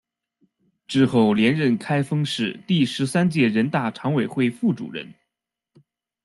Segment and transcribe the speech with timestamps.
[0.87, 5.13] 之后连任开封市第十三届人大常委会副主任。